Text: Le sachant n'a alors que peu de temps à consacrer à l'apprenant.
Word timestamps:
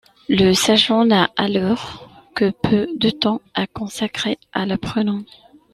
Le 0.29 0.53
sachant 0.53 1.05
n'a 1.05 1.29
alors 1.35 2.09
que 2.33 2.49
peu 2.49 2.87
de 2.97 3.11
temps 3.11 3.39
à 3.53 3.67
consacrer 3.67 4.39
à 4.51 4.65
l'apprenant. 4.65 5.21